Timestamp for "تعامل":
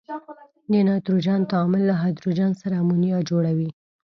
1.51-1.81